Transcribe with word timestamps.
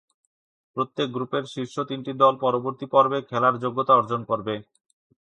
প্রত্যেক 0.77 1.07
গ্রুপের 1.11 1.43
শীর্ষ 1.53 1.75
তিনটি 1.89 2.11
দল 2.21 2.33
পরবর্তী 2.43 2.85
পর্বে 2.93 3.19
খেলার 3.29 3.55
যোগ্যতা 3.63 3.93
অর্জন 3.95 4.21
করবে। 4.29 4.53